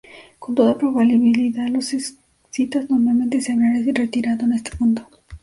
[0.39, 5.07] Con toda probabilidad los escitas normalmente se habrían retirado en este punto.